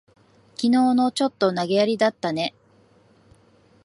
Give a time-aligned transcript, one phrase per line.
[0.55, 2.55] きのうの、ちょっと投げやりだったね。